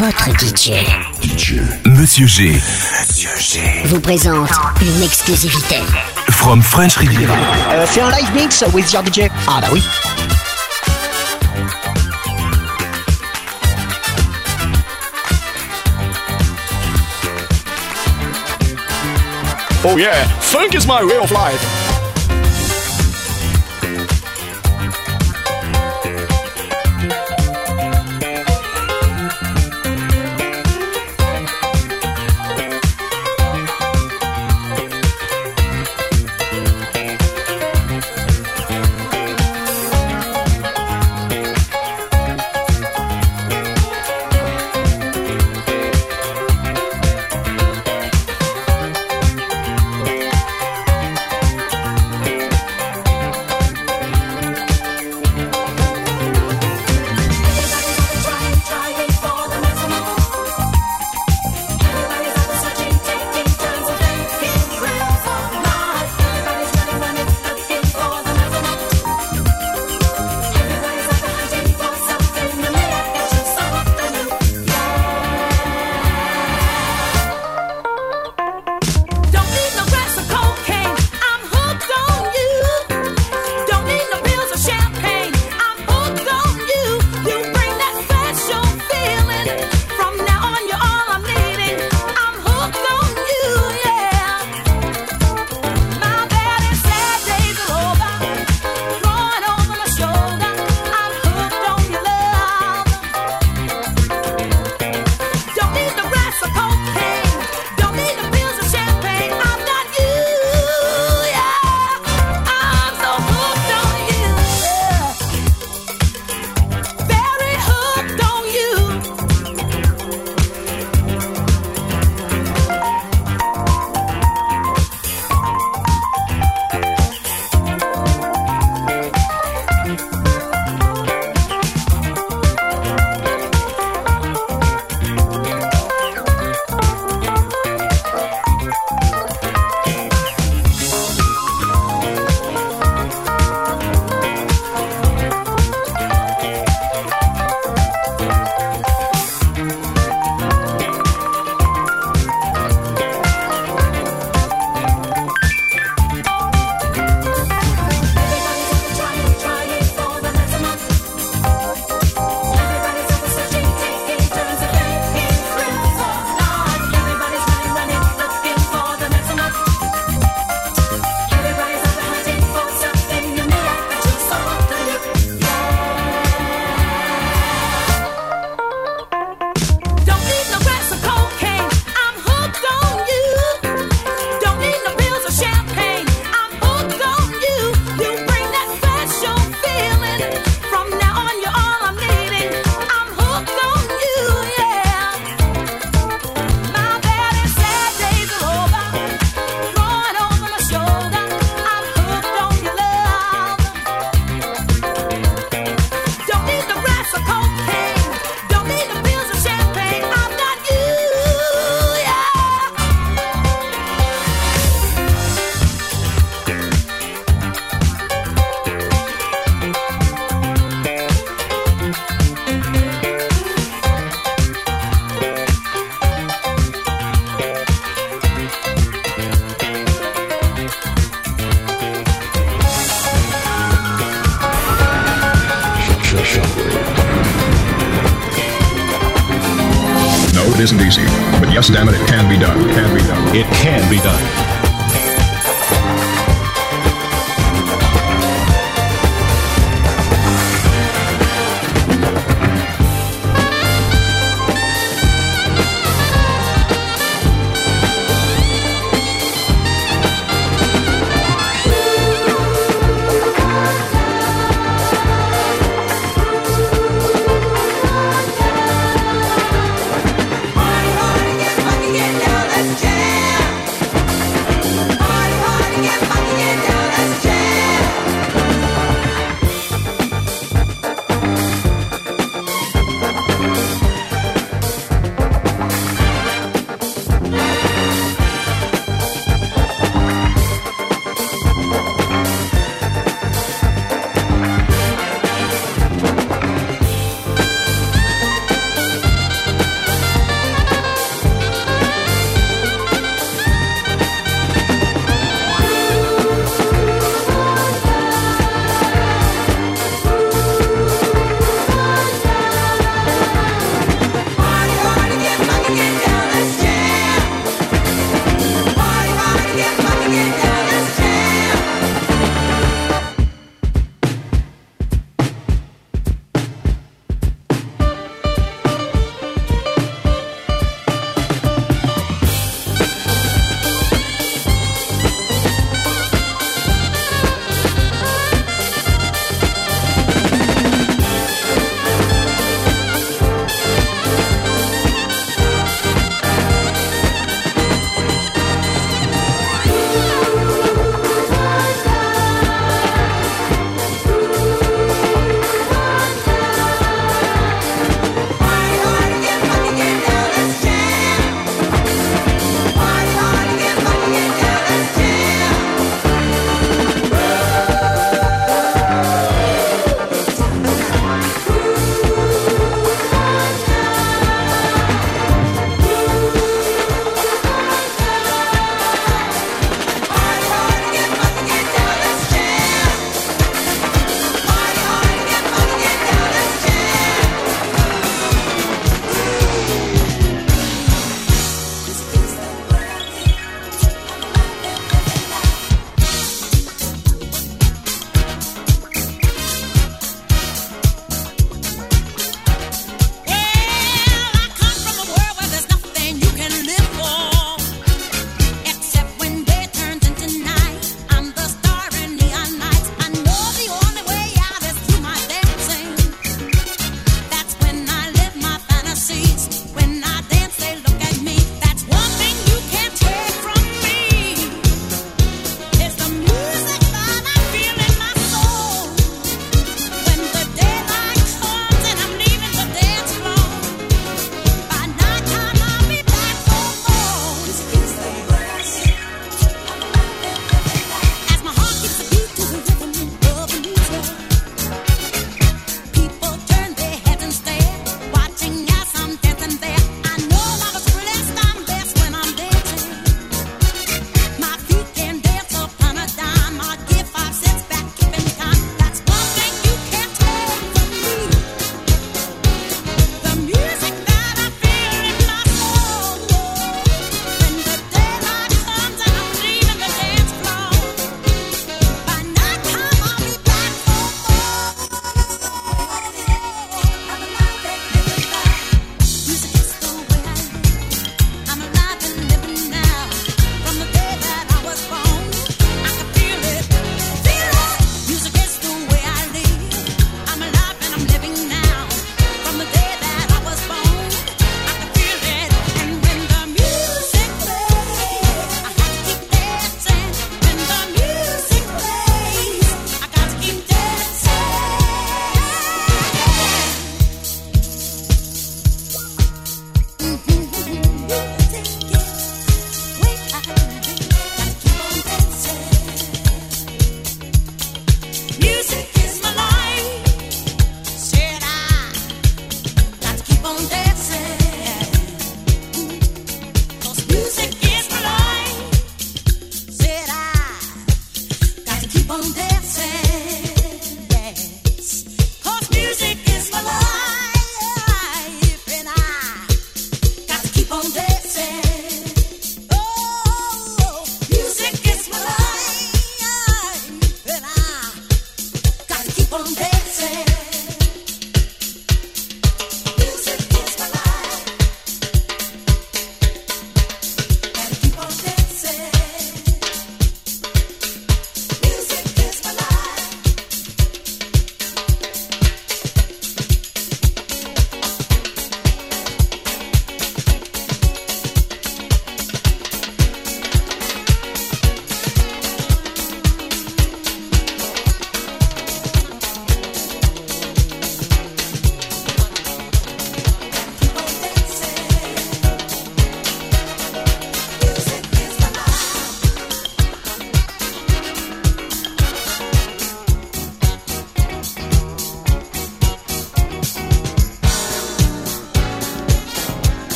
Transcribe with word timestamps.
votre 0.00 0.30
DJ. 0.30 0.72
Monsieur 1.84 2.26
G. 2.26 2.52
Monsieur 2.54 3.28
G. 3.38 3.60
Vous 3.84 4.00
présente 4.00 4.48
une 4.80 5.02
exclusivité. 5.02 5.76
From 6.30 6.62
French 6.62 6.96
Riviera. 6.96 7.34
Euh, 7.72 7.84
fais 7.84 8.00
un 8.00 8.10
live 8.10 8.34
mix 8.34 8.64
with 8.72 8.90
your 8.94 9.02
DJ. 9.04 9.28
Ah 9.46 9.60
bah 9.60 9.68
oui. 9.70 9.82
Oh 19.84 19.98
yeah, 19.98 20.26
funk 20.40 20.74
is 20.74 20.86
my 20.86 21.04
way 21.04 21.18
of 21.18 21.30
life. 21.30 21.89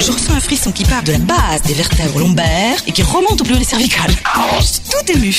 Je 0.00 0.12
ressens 0.12 0.32
un 0.32 0.40
frisson 0.40 0.72
qui 0.72 0.84
part 0.84 1.02
de 1.02 1.12
la 1.12 1.18
base 1.18 1.62
des 1.66 1.74
vertèbres 1.74 2.18
lombaires 2.18 2.82
et 2.86 2.92
qui 2.92 3.02
remonte 3.02 3.40
au 3.40 3.44
plus 3.44 3.54
haut 3.54 3.58
des 3.58 3.64
cervicales. 3.64 4.12
Je 4.60 4.90
tout 4.90 5.12
ému. 5.12 5.34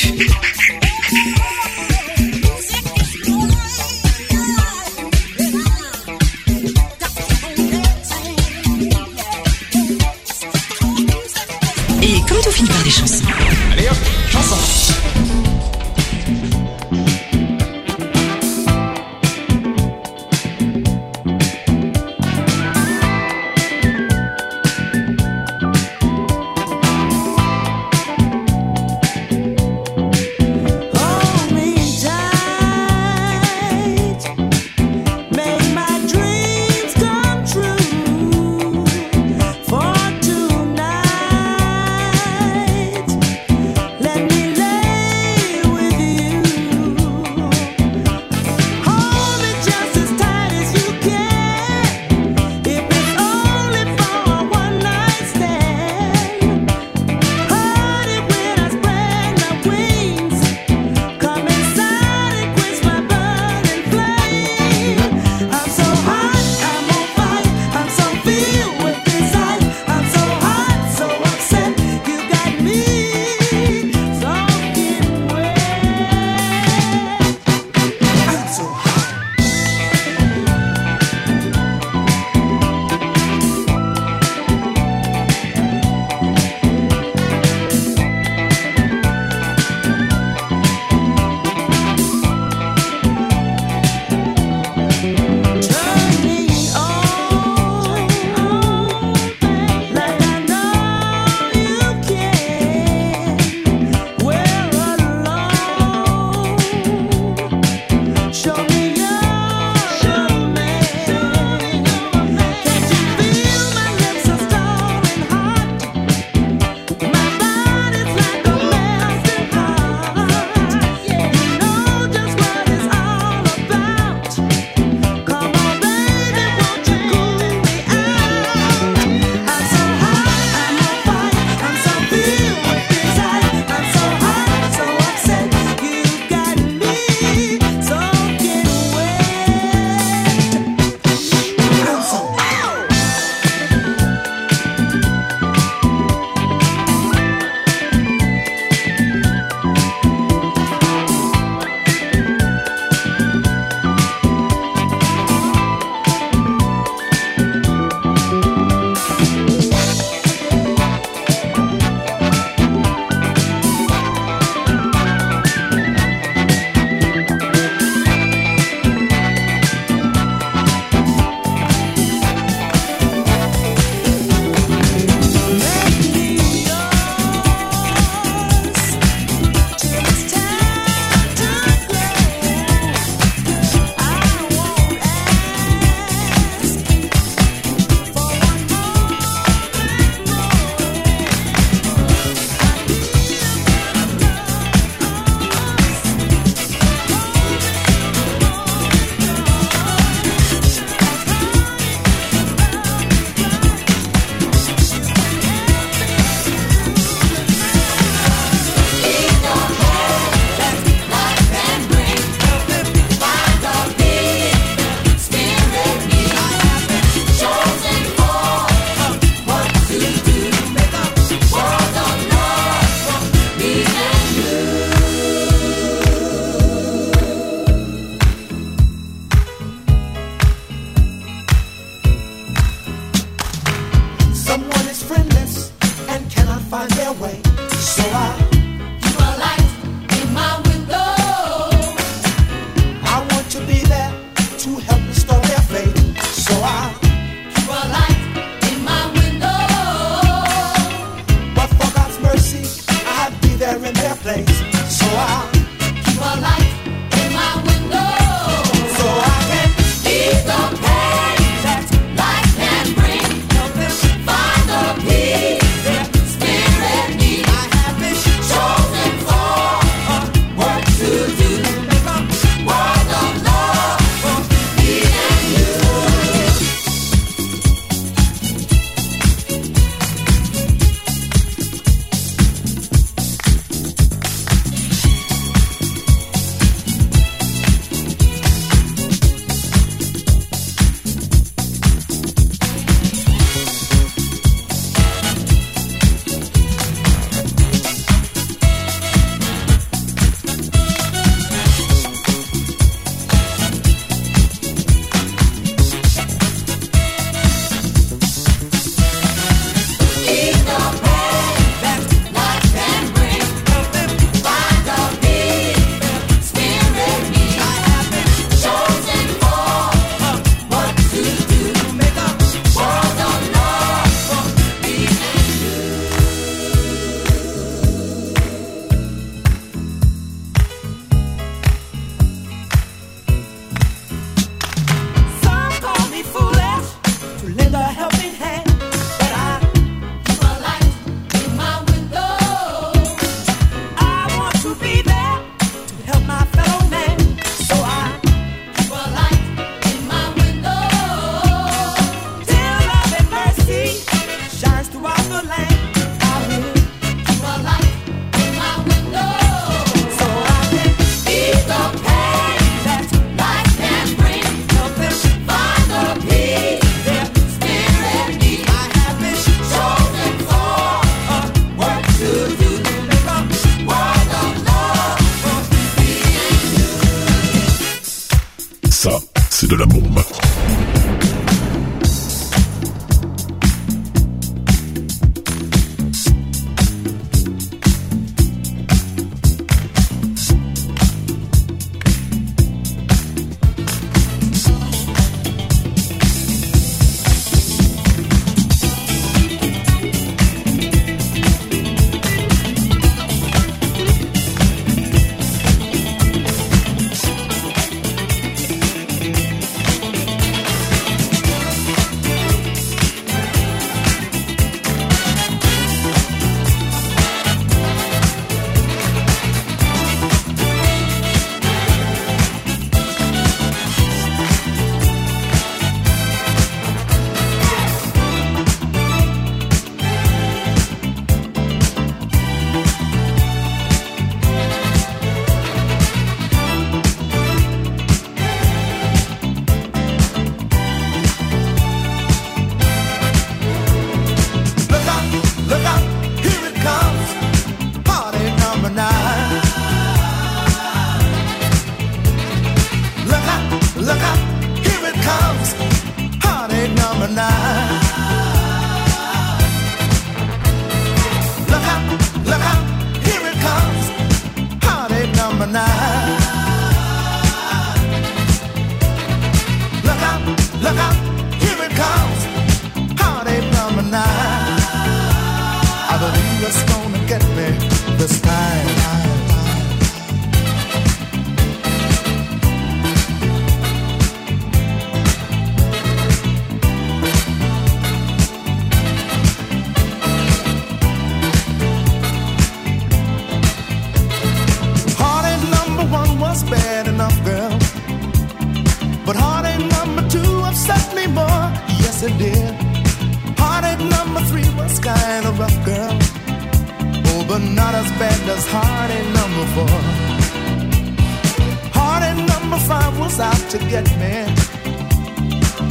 yet. 513.91 514.08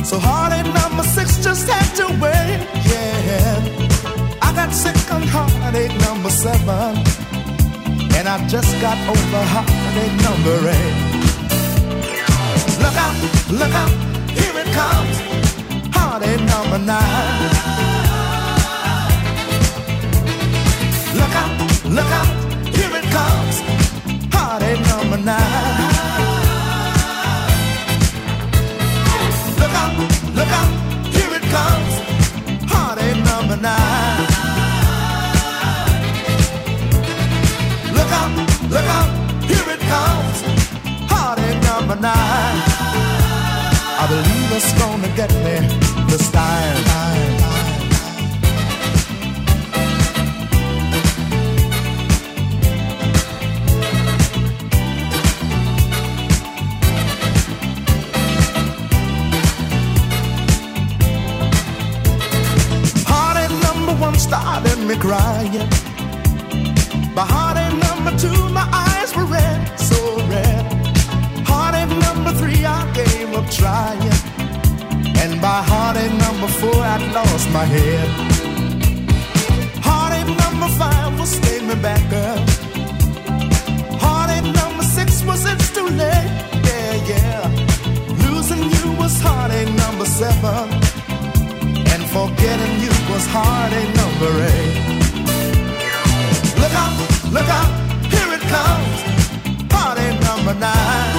So 0.06 0.18
heartache 0.18 0.72
number 0.72 1.02
six 1.02 1.38
just 1.44 1.68
had 1.68 1.88
to 2.00 2.06
wait, 2.22 2.60
yeah. 2.88 4.40
I 4.40 4.52
got 4.54 4.72
sick 4.72 4.96
on 5.12 5.22
heartache 5.22 5.96
number 6.06 6.30
seven, 6.30 6.96
and 8.16 8.26
I 8.28 8.36
just 8.48 8.72
got 8.80 8.98
over 9.12 9.42
heartache 9.54 10.16
number 10.26 10.56
eight. 10.76 10.96
Look 12.82 12.96
out, 13.06 13.16
look 13.60 13.74
out, 13.82 13.94
here 14.38 14.56
it 14.62 14.70
comes, 14.80 15.16
heartache 15.94 16.44
number 16.52 16.80
nine. 16.92 17.50
Look 21.18 21.34
out, 21.42 21.52
look 21.96 22.10
out, 22.20 22.30
here 22.76 22.94
it 23.00 23.06
comes, 23.16 23.56
heartache 24.34 24.84
number 24.92 25.18
nine. 25.18 25.79
comes 31.50 31.94
heartache 32.72 33.22
number 33.30 33.56
nine. 33.56 34.26
Look 37.96 38.10
out, 38.20 38.32
look 38.74 38.88
out, 38.98 39.10
here 39.50 39.68
it 39.74 39.80
comes, 39.92 40.36
heartache 41.10 41.62
number 41.70 41.96
nine. 41.96 42.56
I 44.02 44.04
believe 44.08 44.48
it's 44.56 44.72
gonna 44.78 45.10
get 45.16 45.30
me 45.44 45.56
this 46.08 46.30
time. 46.30 47.49
Started 64.20 64.78
me 64.86 64.96
crying. 64.96 65.66
By 67.16 67.24
heartache 67.34 67.78
number 67.88 68.12
two, 68.18 68.40
my 68.50 68.66
eyes 68.86 69.10
were 69.16 69.24
red, 69.24 69.58
so 69.88 69.98
red. 70.34 70.62
Heartache 71.50 71.96
number 72.06 72.32
three, 72.40 72.62
I 72.64 72.80
gave 72.92 73.32
up 73.38 73.48
trying. 73.50 74.14
And 75.22 75.40
by 75.40 75.58
heartache 75.72 76.16
number 76.26 76.48
four, 76.60 76.80
I'd 76.92 77.04
lost 77.14 77.48
my 77.50 77.64
head. 77.64 78.08
Heartache 79.88 80.32
number 80.44 80.68
five 80.80 81.18
was 81.18 81.30
staying 81.38 81.66
me 81.68 81.76
back, 81.76 82.02
girl. 82.10 82.38
Heartache 84.04 84.50
number 84.60 84.84
six 84.96 85.24
was 85.24 85.40
it's 85.46 85.70
too 85.76 85.88
late, 86.02 86.32
yeah, 86.68 86.92
yeah. 87.12 87.42
Losing 88.24 88.64
you 88.76 88.86
was 89.00 89.18
heartache 89.20 89.72
number 89.84 90.04
seven. 90.04 90.79
Forgetting 92.12 92.80
you 92.80 92.90
was 93.08 93.24
heartache 93.26 93.94
number 93.94 94.32
eight. 94.50 94.74
Look 96.58 96.74
out, 96.82 96.92
look 97.30 97.48
out, 97.48 97.70
here 98.12 98.32
it 98.36 98.44
comes. 98.54 98.98
Heartache 99.70 100.20
number 100.28 100.54
nine. 100.58 101.14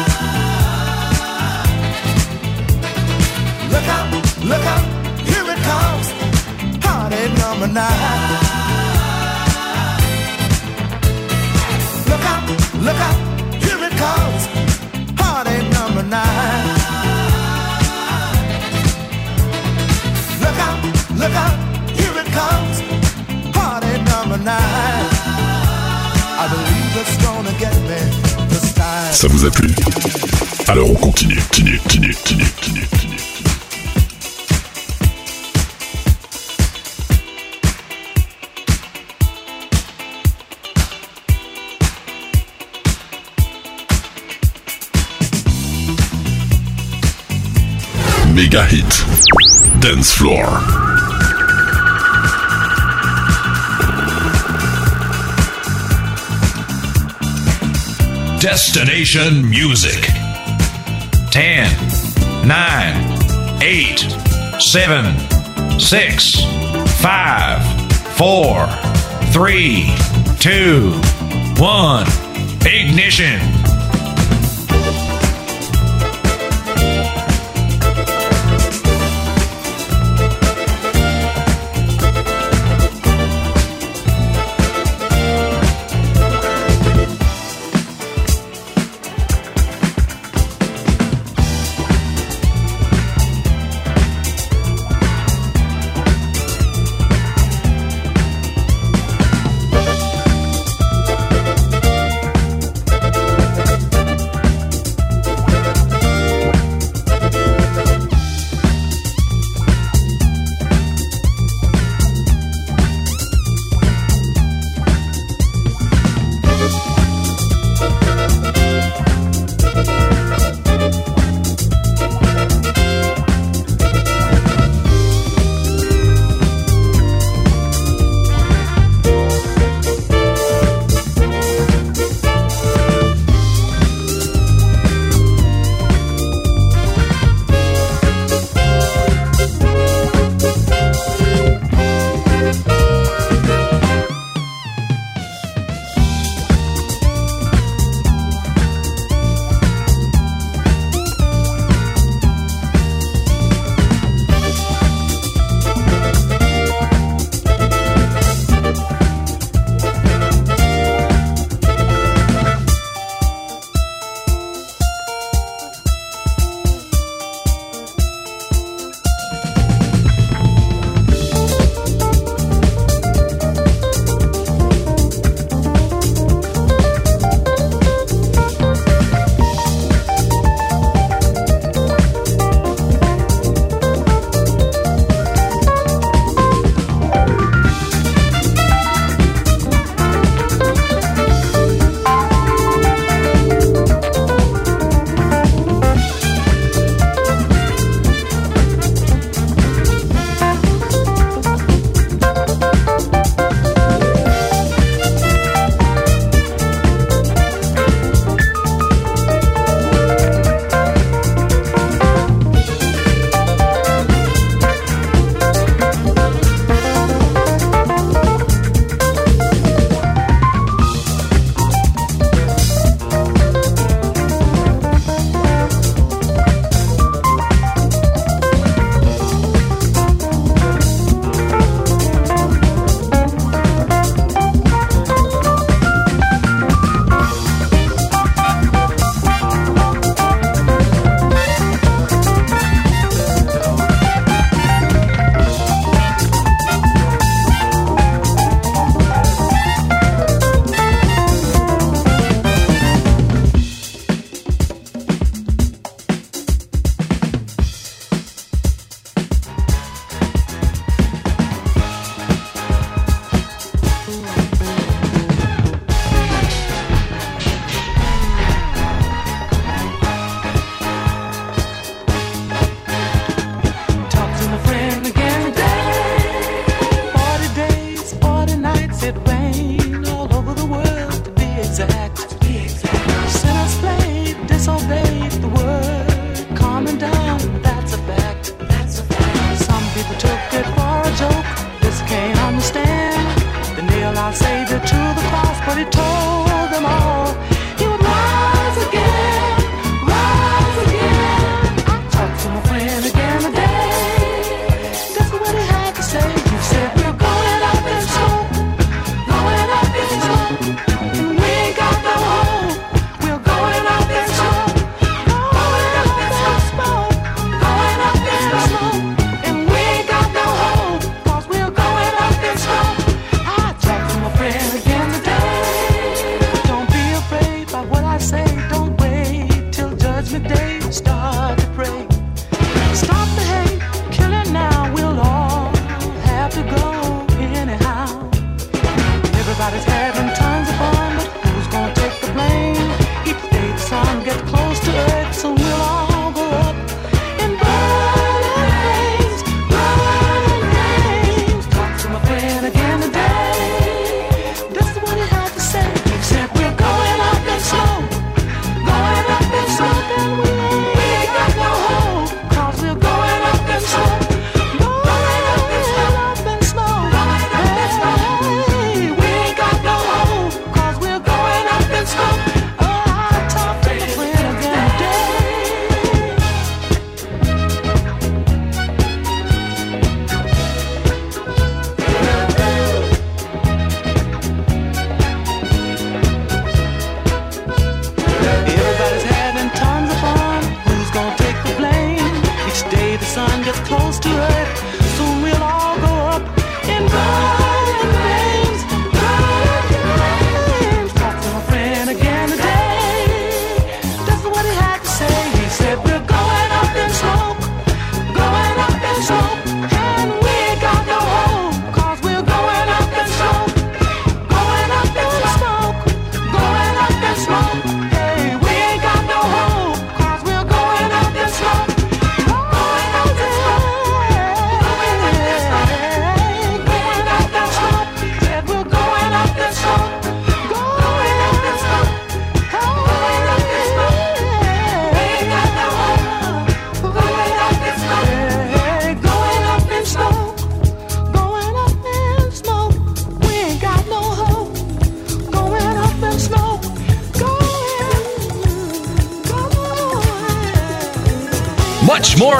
Look 3.71 3.87
out, 3.95 4.09
look 4.51 4.65
out, 4.73 4.85
here 5.29 5.47
it 5.53 5.61
comes. 5.71 6.07
Heartache 6.83 7.35
number 7.39 7.67
nine. 7.67 8.31
Look 12.09 12.25
out, 12.31 12.43
look 12.85 12.99
out, 13.07 13.17
here 13.63 13.81
it 13.87 13.95
comes. 14.03 14.41
Heartache 15.21 15.69
number 15.71 16.03
nine. 16.03 16.50
Ça 29.21 29.27
vous 29.27 29.45
a 29.45 29.51
plu 29.51 29.69
Alors 30.67 30.89
on 30.89 30.95
continue, 30.95 31.35
continue, 31.35 31.77
continue, 31.77 32.15
continue, 32.15 32.45
continue, 32.45 32.87
continue. 32.87 33.17
Méga 48.33 48.65
hit. 48.71 49.05
Dance 49.81 50.13
floor. 50.13 50.80
Destination 58.41 59.47
Music. 59.47 60.01
10, 61.29 61.69
9, 62.47 63.61
8, 63.61 64.59
7, 64.59 65.79
6, 65.79 66.35
5, 67.01 68.17
4, 68.17 68.67
3, 69.31 69.95
2, 70.39 70.91
1. 71.59 72.07
Ignition. 72.65 73.50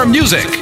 More 0.04 0.10
music. 0.10 0.61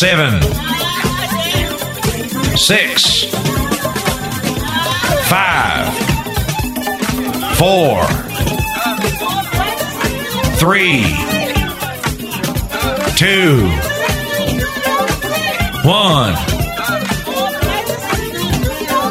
Seven. 0.00 0.40
Six. 2.56 3.24
Five. 5.28 5.92
Four. 7.58 8.06
Three. 10.56 11.04
Two. 13.14 13.68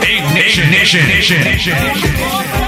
Ignition. 0.02 0.74
Ignition. 0.74 2.59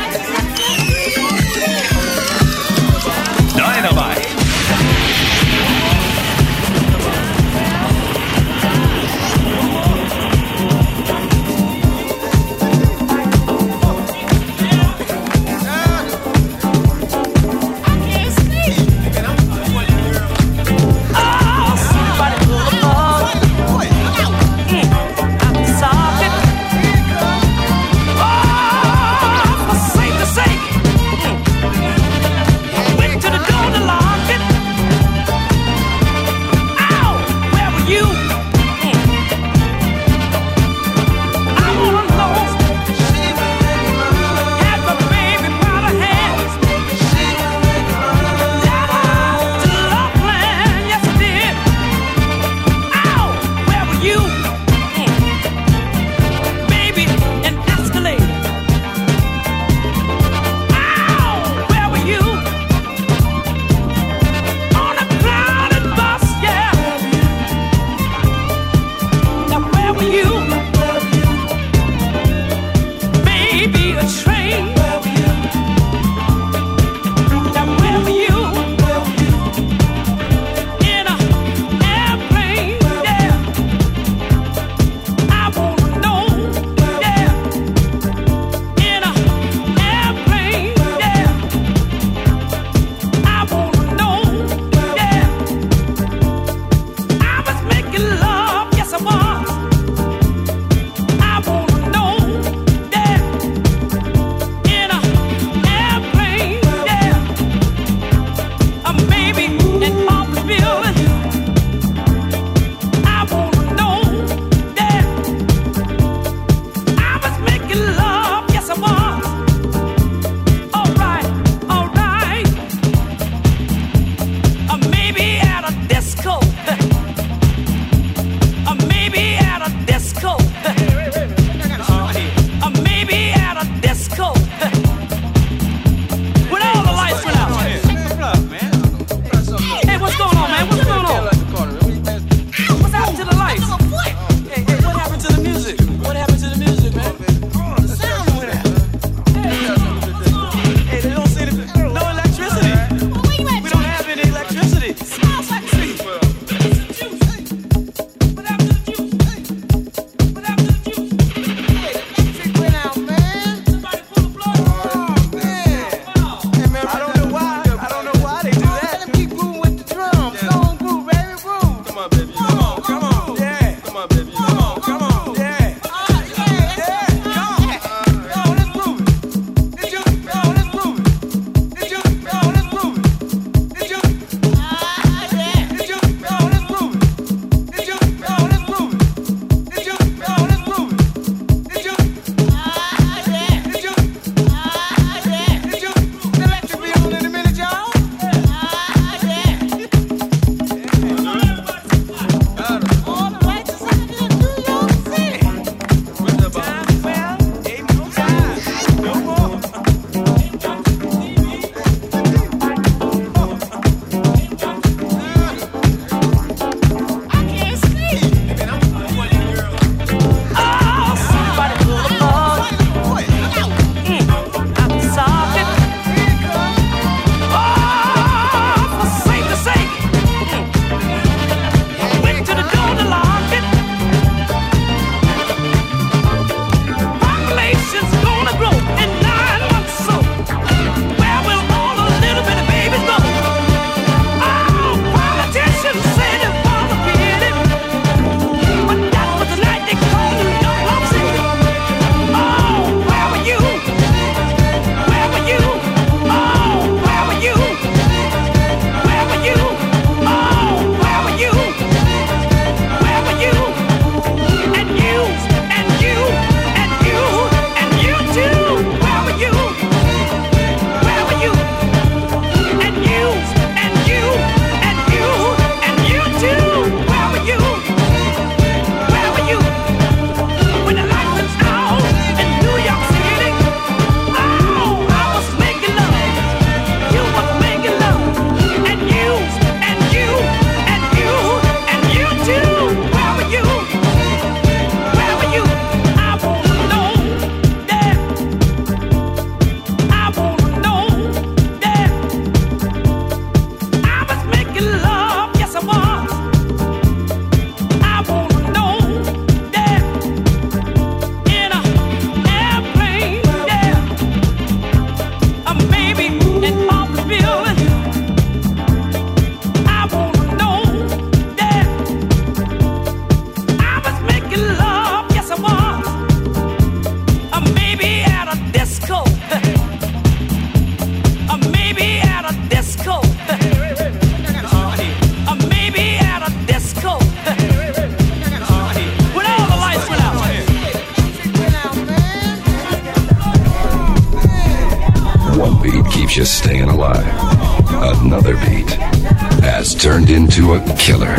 A 350.75 350.95
killer. 350.95 351.35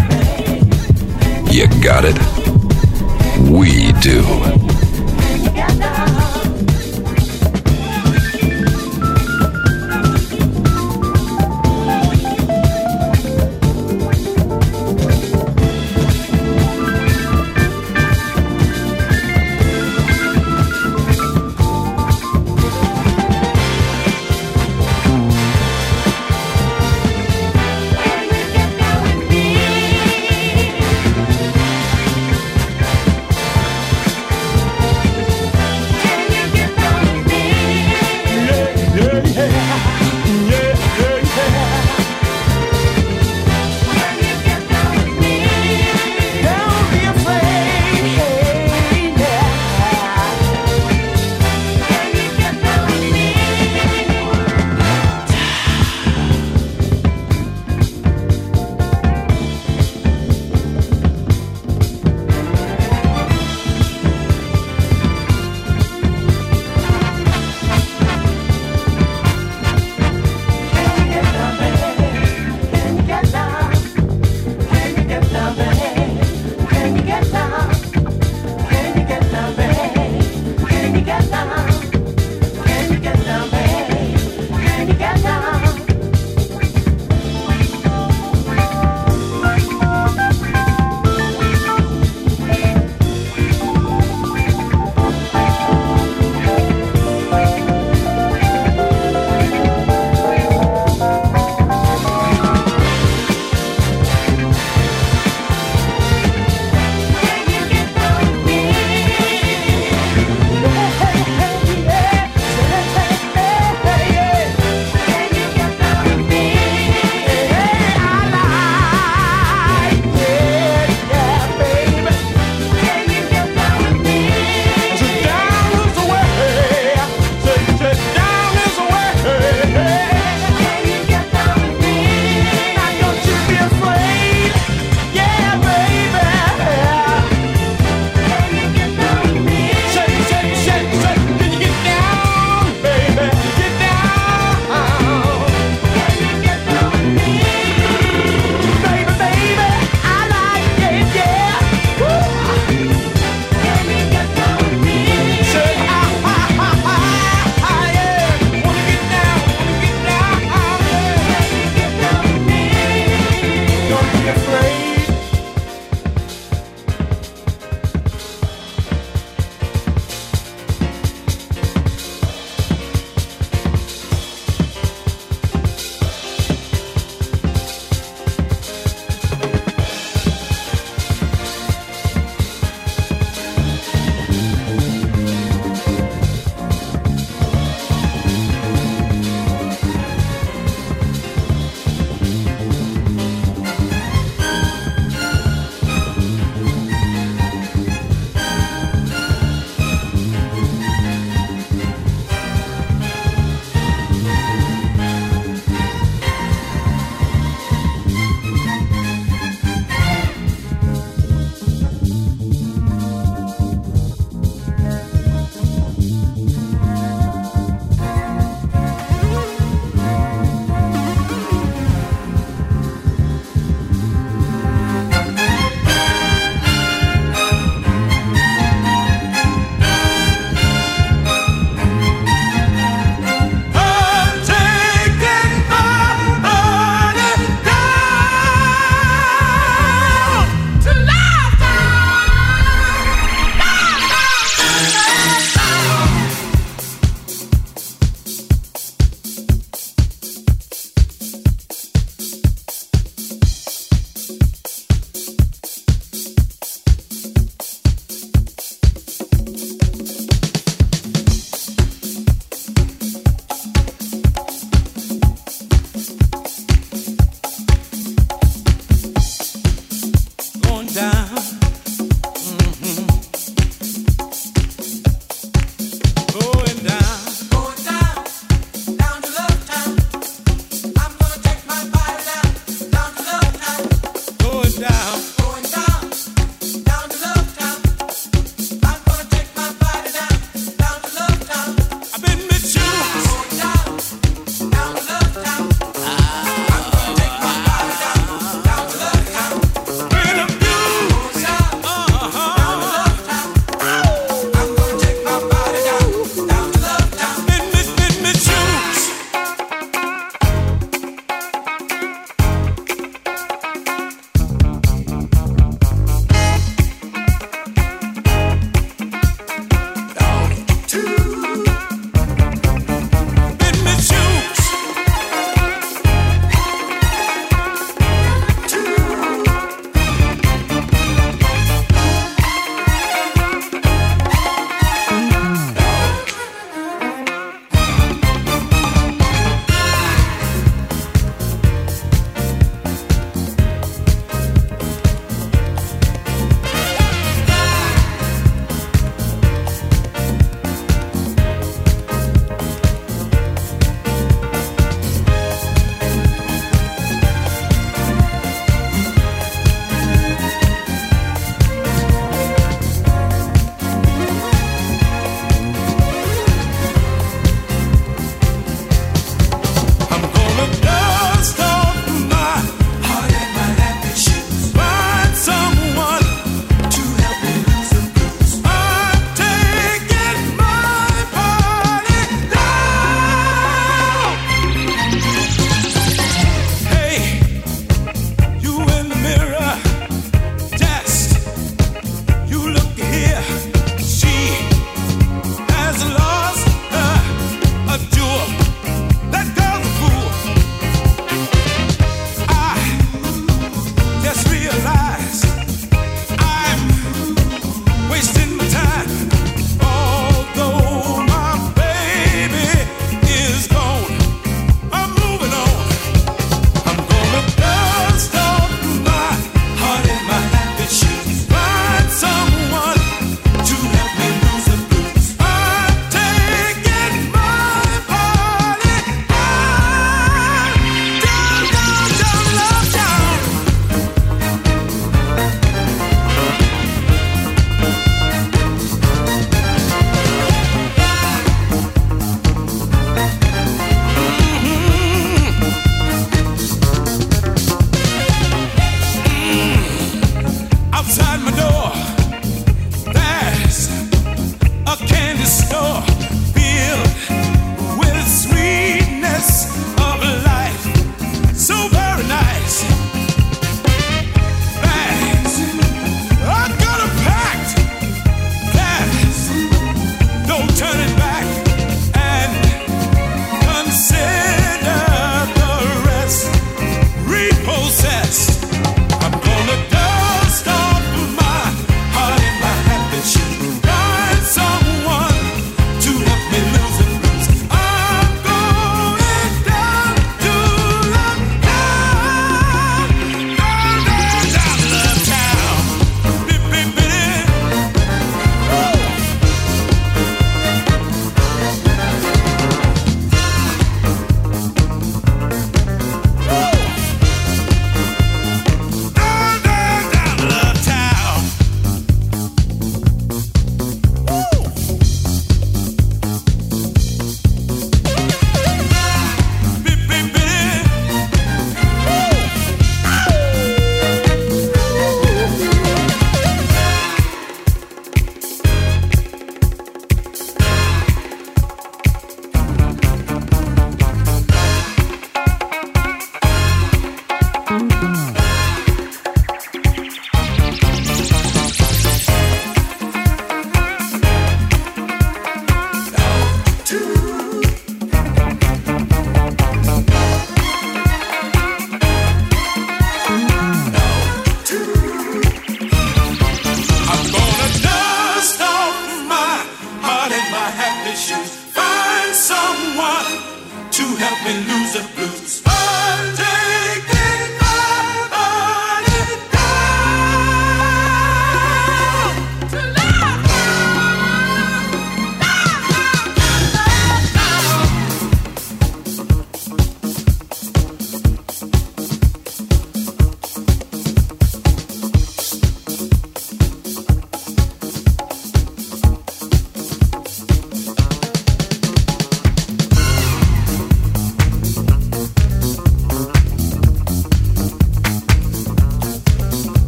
You 1.50 1.66
got 1.82 2.04
it? 2.04 2.18
We 3.50 3.92
do. 4.00 4.41